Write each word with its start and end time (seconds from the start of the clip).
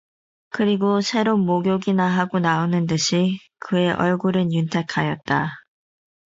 그리고 0.49 0.99
새로 1.01 1.37
목욕이나 1.37 2.07
하고 2.07 2.39
나오는 2.39 2.87
듯이 2.87 3.37
그의 3.59 3.91
얼굴은 3.91 4.51
윤택 4.51 4.97
하였다. 4.97 5.51